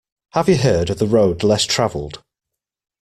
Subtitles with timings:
[0.31, 2.23] Have you heard of The Road Less Travelled?